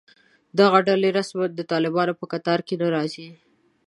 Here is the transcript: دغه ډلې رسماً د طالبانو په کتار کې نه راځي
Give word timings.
دغه 0.59 0.77
ډلې 0.87 1.09
رسماً 1.17 1.45
د 1.55 1.59
طالبانو 1.71 2.13
په 2.19 2.25
کتار 2.31 2.59
کې 2.67 2.75
نه 2.81 2.87
راځي 2.95 3.29